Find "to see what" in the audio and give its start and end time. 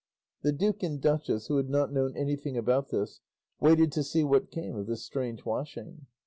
3.91-4.49